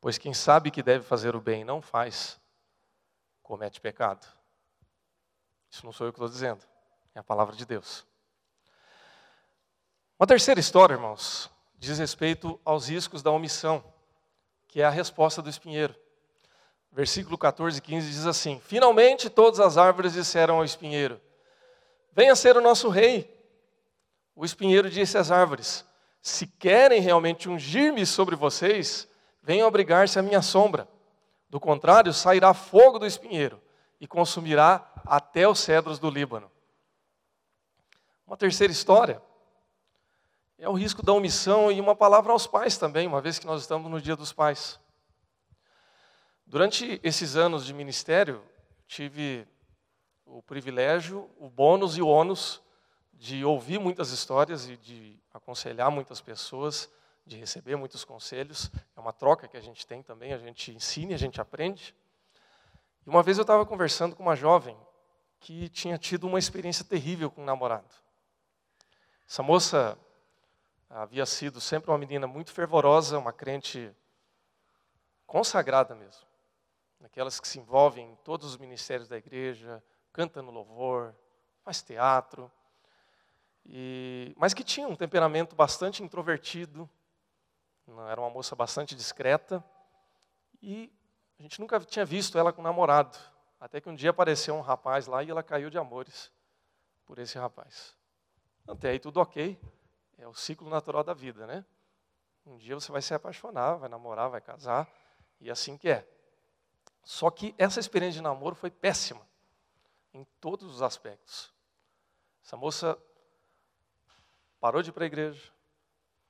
[0.00, 2.40] pois quem sabe que deve fazer o bem e não faz,
[3.40, 4.26] comete pecado.
[5.70, 6.66] Isso não sou eu que estou dizendo,
[7.14, 8.04] é a palavra de Deus.
[10.18, 13.82] Uma terceira história, irmãos, diz respeito aos riscos da omissão,
[14.66, 15.94] que é a resposta do espinheiro.
[16.90, 21.20] Versículo 14 e 15 diz assim: Finalmente todas as árvores disseram ao espinheiro:
[22.12, 23.34] Venha ser o nosso rei.
[24.34, 25.84] O espinheiro disse às árvores:
[26.20, 29.08] Se querem realmente ungir-me sobre vocês,
[29.42, 30.88] venham abrigar-se à minha sombra.
[31.48, 33.60] Do contrário, sairá fogo do espinheiro
[34.00, 36.50] e consumirá até os cedros do Líbano.
[38.26, 39.22] Uma terceira história
[40.58, 43.62] é o risco da omissão e uma palavra aos pais também, uma vez que nós
[43.62, 44.78] estamos no Dia dos Pais.
[46.44, 48.42] Durante esses anos de ministério,
[48.86, 49.46] tive
[50.26, 52.60] o privilégio, o bônus e o ônus
[53.12, 56.90] de ouvir muitas histórias e de aconselhar muitas pessoas,
[57.24, 58.68] de receber muitos conselhos.
[58.96, 61.94] É uma troca que a gente tem também, a gente ensina, a gente aprende.
[63.06, 64.76] E uma vez eu estava conversando com uma jovem
[65.38, 67.94] que tinha tido uma experiência terrível com um namorado.
[69.28, 69.96] Essa moça
[70.88, 73.94] havia sido sempre uma menina muito fervorosa, uma crente
[75.26, 76.26] consagrada mesmo.
[77.04, 81.14] Aquelas que se envolvem em todos os ministérios da igreja, canta no louvor,
[81.62, 82.50] faz teatro.
[83.64, 86.88] E, mas que tinha um temperamento bastante introvertido,
[88.08, 89.62] era uma moça bastante discreta,
[90.60, 90.92] e
[91.38, 93.16] a gente nunca tinha visto ela com namorado.
[93.60, 96.32] Até que um dia apareceu um rapaz lá e ela caiu de amores
[97.04, 97.96] por esse rapaz.
[98.66, 99.58] Até aí tudo ok.
[100.18, 101.64] É o ciclo natural da vida, né?
[102.44, 104.88] Um dia você vai se apaixonar, vai namorar, vai casar,
[105.40, 106.06] e assim que é.
[107.04, 109.26] Só que essa experiência de namoro foi péssima,
[110.12, 111.54] em todos os aspectos.
[112.42, 112.98] Essa moça
[114.58, 115.52] parou de ir para a igreja,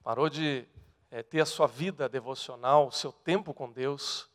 [0.03, 0.69] parou de
[1.11, 4.29] é, ter a sua vida devocional, o seu tempo com Deus,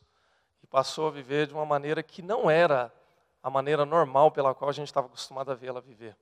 [0.62, 2.92] e passou a viver de uma maneira que não era
[3.40, 6.16] a maneira normal pela qual a gente estava acostumado a ver ela viver.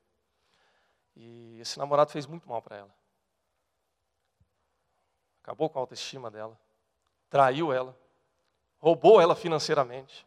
[1.17, 3.02] E esse namorado fez muito mal para ela
[5.43, 6.59] acabou com a autoestima dela,
[7.29, 7.97] traiu ela,
[8.79, 10.27] roubou ela financeiramente,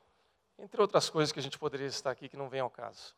[0.59, 3.16] entre outras coisas que a gente poderia estar aqui que não vem ao caso.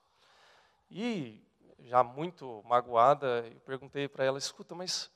[0.90, 1.44] E,
[1.82, 5.12] já muito magoada, eu perguntei para ela: escuta, mas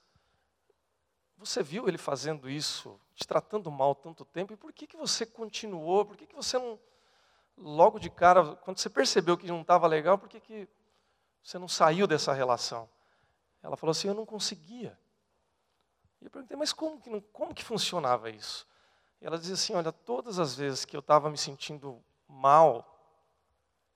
[1.37, 5.25] você viu ele fazendo isso, te tratando mal tanto tempo, e por que, que você
[5.25, 6.05] continuou?
[6.05, 6.79] Por que, que você não,
[7.57, 10.67] logo de cara, quando você percebeu que não estava legal, por que, que
[11.41, 12.89] você não saiu dessa relação?
[13.63, 14.97] Ela falou assim: Eu não conseguia.
[16.21, 18.67] E eu perguntei, mas como que, como que funcionava isso?
[19.19, 22.87] E ela dizia assim: Olha, todas as vezes que eu estava me sentindo mal,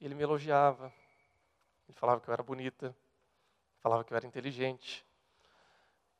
[0.02, 0.92] ele me elogiava,
[1.88, 2.96] ele falava que eu era bonita,
[3.80, 5.06] falava que eu era inteligente.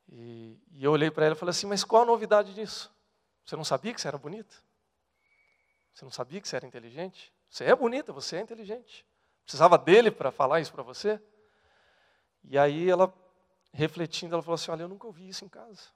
[0.08, 2.94] E, e eu olhei para ela e falei assim: Mas qual a novidade disso?
[3.44, 4.56] Você não sabia que você era bonita?
[5.94, 7.34] Você não sabia que você era inteligente?
[7.50, 9.06] Você é bonita, você é inteligente.
[9.44, 11.22] Precisava dele para falar isso para você?
[12.44, 13.14] E aí ela,
[13.76, 15.90] refletindo, ela falou assim: Olha, eu nunca ouvi isso em casa.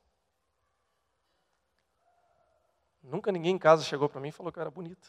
[3.02, 5.08] Nunca ninguém em casa chegou para mim e falou que eu era bonita.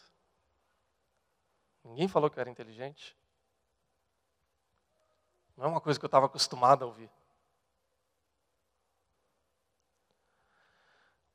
[1.83, 3.17] Ninguém falou que eu era inteligente.
[5.57, 7.11] Não é uma coisa que eu estava acostumado a ouvir.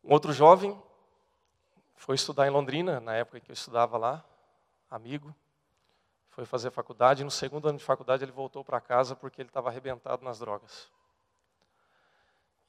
[0.03, 0.81] Um outro jovem
[1.97, 4.25] foi estudar em Londrina, na época em que eu estudava lá,
[4.91, 5.35] amigo.
[6.31, 7.25] Foi fazer faculdade.
[7.25, 10.91] No segundo ano de faculdade ele voltou para casa porque ele estava arrebentado nas drogas.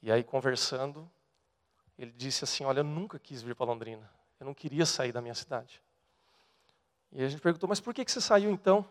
[0.02, 1.10] E aí, conversando,
[1.98, 4.10] ele disse assim: Olha, eu nunca quis vir para Londrina.
[4.38, 5.82] Eu não queria sair da minha cidade.
[7.12, 8.86] E a gente perguntou: Mas por que, que você saiu então?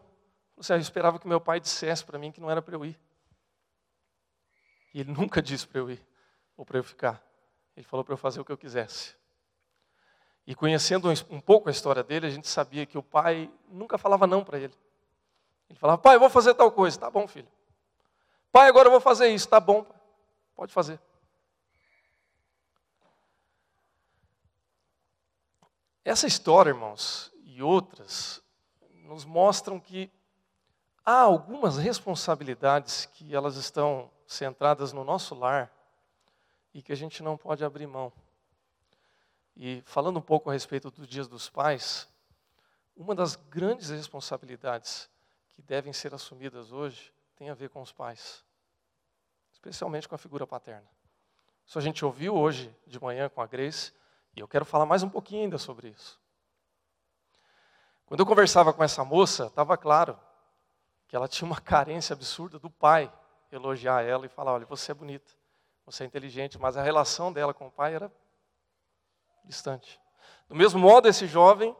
[0.57, 2.75] Você assim, ah, eu esperava que meu pai dissesse para mim que não era para
[2.75, 2.99] eu ir.
[4.93, 6.05] E ele nunca disse para eu ir
[6.57, 7.23] ou para eu ficar.
[7.75, 9.15] Ele falou para eu fazer o que eu quisesse.
[10.47, 14.25] E conhecendo um pouco a história dele, a gente sabia que o pai nunca falava
[14.25, 14.73] não para ele.
[15.69, 16.97] Ele falava, pai, eu vou fazer tal coisa.
[16.97, 17.47] Tá bom, filho.
[18.51, 19.47] Pai, agora eu vou fazer isso.
[19.47, 19.85] Tá bom,
[20.57, 20.99] pode fazer.
[26.03, 28.41] Essa história, irmãos, e outras,
[29.03, 30.11] nos mostram que
[31.05, 35.71] há algumas responsabilidades que elas estão centradas no nosso lar
[36.73, 38.11] e que a gente não pode abrir mão.
[39.55, 42.07] E falando um pouco a respeito dos dias dos pais,
[42.95, 45.07] uma das grandes responsabilidades
[45.49, 48.43] que devem ser assumidas hoje tem a ver com os pais,
[49.57, 50.87] especialmente com a figura paterna.
[51.65, 53.91] Isso a gente ouviu hoje de manhã com a Grace,
[54.35, 56.21] e eu quero falar mais um pouquinho ainda sobre isso.
[58.05, 60.17] Quando eu conversava com essa moça, estava claro
[61.07, 63.11] que ela tinha uma carência absurda do pai
[63.51, 65.33] elogiar ela e falar: olha, você é bonita,
[65.85, 68.11] você é inteligente, mas a relação dela com o pai era
[69.43, 69.99] distante.
[70.47, 71.75] Do mesmo modo, esse jovem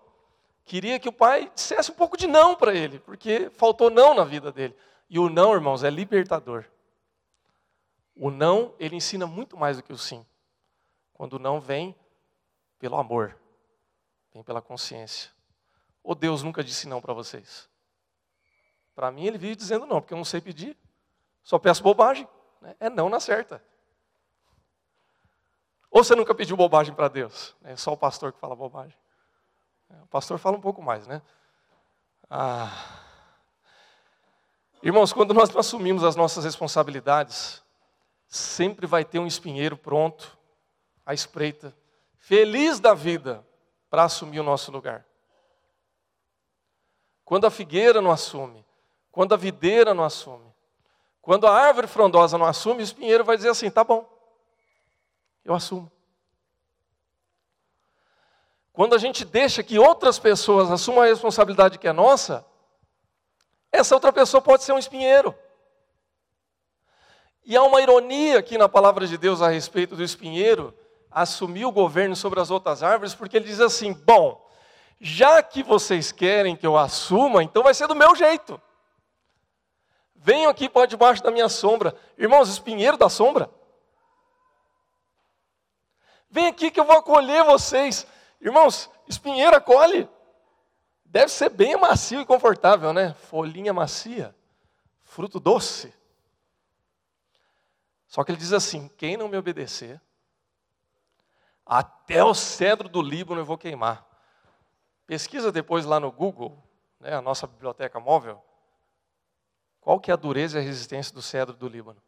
[0.65, 4.23] queria que o pai dissesse um pouco de não para ele, porque faltou não na
[4.23, 4.75] vida dele.
[5.09, 6.65] E o não, irmãos, é libertador.
[8.19, 10.25] O não, ele ensina muito mais do que o sim.
[11.13, 11.95] Quando o não vem
[12.79, 13.37] pelo amor,
[14.33, 15.31] vem pela consciência.
[16.03, 17.69] Ou Deus nunca disse não para vocês?
[18.95, 20.75] Para mim, ele vive dizendo não, porque eu não sei pedir,
[21.43, 22.27] só peço bobagem.
[22.61, 22.75] Né?
[22.79, 23.63] É não na certa.
[25.91, 27.55] Ou você nunca pediu bobagem para Deus?
[27.63, 28.97] É só o pastor que fala bobagem.
[29.89, 31.21] É, o pastor fala um pouco mais, né?
[32.29, 32.71] Ah.
[34.83, 37.63] Irmãos, quando nós assumimos as nossas responsabilidades,
[38.27, 40.37] sempre vai ter um espinheiro pronto,
[41.05, 41.75] à espreita,
[42.17, 43.45] feliz da vida,
[43.89, 45.05] para assumir o nosso lugar.
[47.23, 48.65] Quando a figueira não assume,
[49.11, 50.53] quando a videira não assume,
[51.21, 54.07] quando a árvore frondosa não assume, o espinheiro vai dizer assim: tá bom,
[55.43, 55.91] eu assumo.
[58.71, 62.45] Quando a gente deixa que outras pessoas assumam a responsabilidade que é nossa,
[63.71, 65.35] essa outra pessoa pode ser um espinheiro.
[67.49, 70.77] E há uma ironia aqui na palavra de Deus a respeito do espinheiro
[71.09, 74.45] assumir o governo sobre as outras árvores, porque ele diz assim: bom,
[74.99, 78.61] já que vocês querem que eu assuma, então vai ser do meu jeito.
[80.13, 81.95] Venham aqui para debaixo da minha sombra.
[82.17, 83.49] Irmãos, espinheiro da sombra.
[86.29, 88.05] Vem aqui que eu vou acolher vocês.
[88.41, 90.09] Irmãos, espinheira colhe.
[91.05, 93.15] Deve ser bem macio e confortável, né?
[93.29, 94.35] Folhinha macia,
[95.05, 95.95] fruto doce.
[98.07, 100.01] Só que ele diz assim: quem não me obedecer,
[101.65, 104.07] até o cedro do Líbano eu vou queimar.
[105.05, 106.61] Pesquisa depois lá no Google,
[106.99, 108.43] né, a nossa biblioteca móvel,
[109.81, 112.01] qual que é a dureza e a resistência do cedro do Líbano.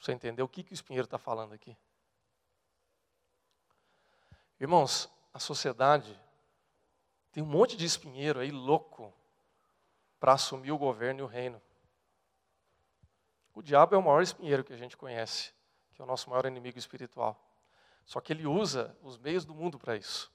[0.00, 1.76] Você entendeu o que, que o espinheiro está falando aqui?
[4.60, 6.18] Irmãos, a sociedade
[7.32, 9.12] tem um monte de espinheiro aí louco
[10.18, 11.60] para assumir o governo e o reino.
[13.58, 15.52] O diabo é o maior espinheiro que a gente conhece,
[15.92, 17.36] que é o nosso maior inimigo espiritual.
[18.06, 20.32] Só que ele usa os meios do mundo para isso.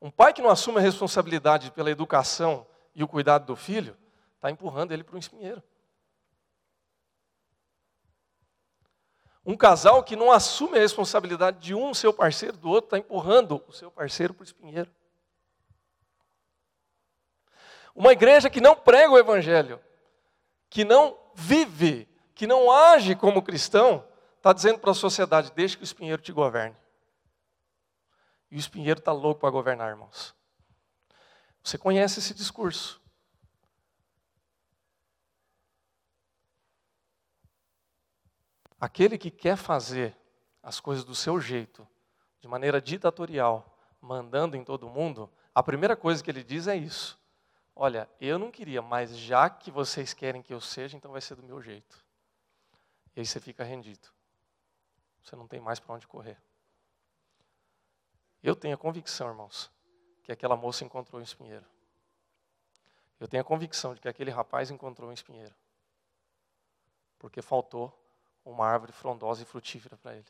[0.00, 3.94] Um pai que não assume a responsabilidade pela educação e o cuidado do filho,
[4.34, 5.62] está empurrando ele para um espinheiro.
[9.44, 13.62] Um casal que não assume a responsabilidade de um seu parceiro, do outro está empurrando
[13.68, 14.90] o seu parceiro para o espinheiro.
[17.94, 19.78] Uma igreja que não prega o evangelho,
[20.70, 24.06] que não vive, que não age como cristão,
[24.36, 26.76] está dizendo para a sociedade: deixe que o espinheiro te governe.
[28.50, 30.34] E o espinheiro está louco para governar, irmãos.
[31.62, 33.02] Você conhece esse discurso.
[38.78, 40.14] Aquele que quer fazer
[40.62, 41.88] as coisas do seu jeito,
[42.38, 47.18] de maneira ditatorial, mandando em todo mundo, a primeira coisa que ele diz é isso.
[47.76, 51.34] Olha, eu não queria, mas já que vocês querem que eu seja, então vai ser
[51.34, 52.04] do meu jeito.
[53.16, 54.08] E aí você fica rendido.
[55.22, 56.40] Você não tem mais para onde correr.
[58.42, 59.70] Eu tenho a convicção, irmãos,
[60.22, 61.64] que aquela moça encontrou um espinheiro.
[63.18, 65.54] Eu tenho a convicção de que aquele rapaz encontrou um espinheiro.
[67.18, 67.92] Porque faltou
[68.44, 70.26] uma árvore frondosa e frutífera para ele.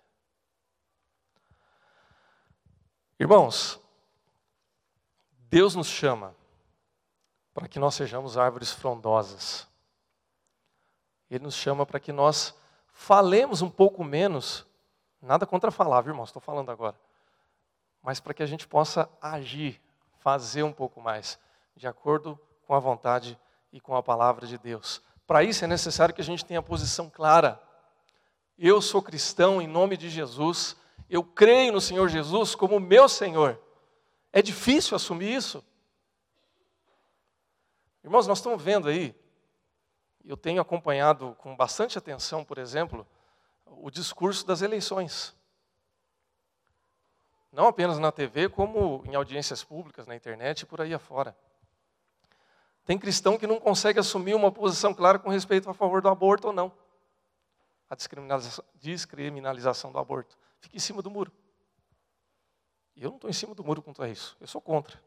[3.19, 3.81] Irmãos,
[5.51, 6.35] Deus nos chama
[7.55, 9.69] para que nós sejamos árvores frondosas.
[11.31, 12.53] Ele nos chama para que nós
[12.93, 14.67] falemos um pouco menos,
[15.23, 16.29] nada contra falar, viu, irmãos?
[16.29, 16.99] Estou falando agora.
[18.03, 19.81] Mas para que a gente possa agir,
[20.19, 21.39] fazer um pouco mais,
[21.77, 23.39] de acordo com a vontade
[23.73, 25.01] e com a palavra de Deus.
[25.27, 27.61] Para isso é necessário que a gente tenha posição clara.
[28.59, 30.77] Eu sou cristão em nome de Jesus,
[31.09, 33.61] eu creio no Senhor Jesus como meu Senhor.
[34.33, 35.65] É difícil assumir isso?
[38.05, 39.15] Irmãos, nós estamos vendo aí,
[40.27, 43.07] eu tenho acompanhado com bastante atenção, por exemplo,
[43.65, 45.35] o discurso das eleições.
[47.51, 51.35] Não apenas na TV, como em audiências públicas, na internet e por aí afora.
[52.85, 56.49] Tem cristão que não consegue assumir uma posição clara com respeito a favor do aborto
[56.49, 56.71] ou não.
[57.89, 60.37] A descriminalização, descriminalização do aborto.
[60.61, 61.33] Fica em cima do muro.
[62.95, 64.37] E eu não estou em cima do muro contra isso.
[64.39, 65.01] Eu sou contra.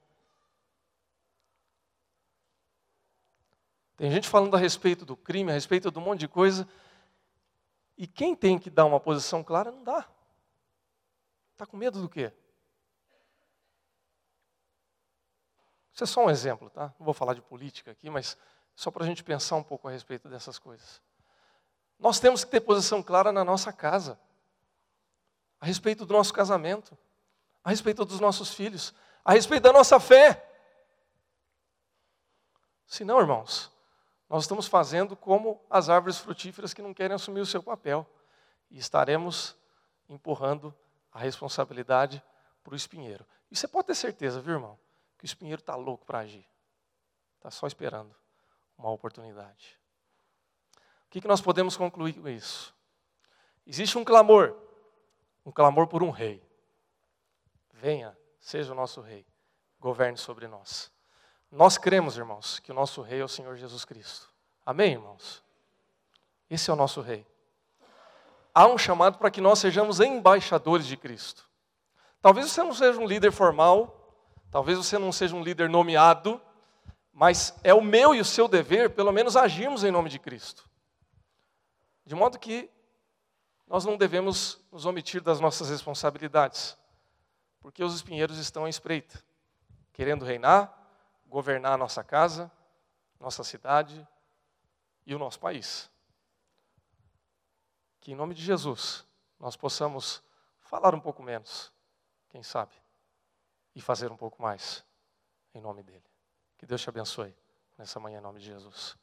[3.98, 6.68] Tem gente falando a respeito do crime, a respeito de um monte de coisa.
[7.98, 10.08] E quem tem que dar uma posição clara, não dá.
[11.54, 12.32] Está com medo do quê?
[15.92, 16.94] Isso é só um exemplo, tá?
[17.00, 18.38] Não vou falar de política aqui, mas
[18.76, 21.02] só para a gente pensar um pouco a respeito dessas coisas.
[21.98, 24.20] Nós temos que ter posição clara na nossa casa,
[25.60, 26.96] a respeito do nosso casamento,
[27.64, 28.94] a respeito dos nossos filhos,
[29.26, 30.48] a respeito da nossa fé.
[32.86, 33.72] Se não, irmãos,
[34.30, 38.06] nós estamos fazendo como as árvores frutíferas que não querem assumir o seu papel.
[38.70, 39.56] E estaremos
[40.10, 40.76] empurrando
[41.12, 42.22] a responsabilidade
[42.64, 43.26] para o espinheiro.
[43.50, 44.78] E você pode ter certeza, viu, irmão,
[45.18, 46.46] que o espinheiro está louco para agir.
[47.38, 48.14] Está só esperando
[48.78, 49.80] uma oportunidade.
[51.06, 52.76] O que, que nós podemos concluir com isso?
[53.66, 54.58] Existe um clamor,
[55.46, 56.46] um clamor por um rei.
[57.72, 59.26] Venha, seja o nosso rei,
[59.80, 60.92] governe sobre nós.
[61.52, 64.28] Nós cremos, irmãos, que o nosso rei é o Senhor Jesus Cristo.
[64.66, 65.44] Amém, irmãos?
[66.50, 67.26] Esse é o nosso rei.
[68.54, 71.48] Há um chamado para que nós sejamos embaixadores de Cristo.
[72.22, 74.14] Talvez você não seja um líder formal,
[74.52, 76.42] talvez você não seja um líder nomeado,
[77.14, 80.70] mas é o meu e o seu dever, pelo menos, agirmos em nome de Cristo.
[82.06, 82.70] De modo que
[83.68, 86.78] nós não devemos nos omitir das nossas responsabilidades,
[87.60, 89.22] porque os espinheiros estão à espreita,
[89.94, 90.77] querendo reinar,
[91.28, 92.52] governar a nossa casa,
[93.20, 94.08] nossa cidade
[95.06, 95.90] e o nosso país.
[98.00, 99.06] Que em nome de Jesus
[99.40, 100.24] nós possamos
[100.60, 101.72] falar um pouco menos,
[102.30, 102.74] quem sabe,
[103.76, 104.84] e fazer um pouco mais
[105.54, 106.04] em nome dele.
[106.58, 107.36] Que Deus te abençoe
[107.78, 108.98] nessa manhã em nome de Jesus.